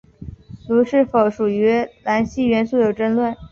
[0.67, 1.69] 镥是否属于
[2.03, 3.37] 镧系元素有争论。